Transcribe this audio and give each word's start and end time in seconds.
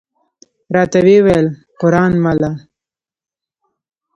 راته 0.75 0.99
وې 1.05 1.17
ویل: 1.25 1.47
قران 1.79 2.11
مله! 2.23 2.51